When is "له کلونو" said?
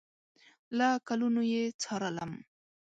0.77-1.41